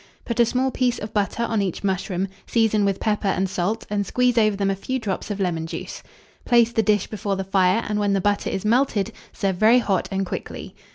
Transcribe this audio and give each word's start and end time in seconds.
Put 0.25 0.39
a 0.39 0.47
small 0.47 0.71
piece 0.71 0.97
of 0.97 1.13
butter 1.13 1.43
on 1.43 1.61
each 1.61 1.83
mushroom, 1.83 2.27
season 2.47 2.85
with 2.85 2.99
pepper 2.99 3.27
and 3.27 3.47
salt, 3.47 3.85
and 3.87 4.03
squeeze 4.03 4.35
over 4.35 4.55
them 4.57 4.71
a 4.71 4.75
few 4.75 4.97
drops 4.97 5.29
of 5.29 5.39
lemon 5.39 5.67
juice. 5.67 6.01
Place 6.43 6.71
the 6.71 6.81
dish 6.81 7.05
before 7.05 7.35
the 7.35 7.43
fire, 7.43 7.83
and 7.87 7.99
when 7.99 8.13
the 8.13 8.19
butter 8.19 8.49
is 8.49 8.65
melted, 8.65 9.11
serve 9.31 9.57
very 9.57 9.77
hot 9.77 10.07
and 10.11 10.25
quickly. 10.25 10.73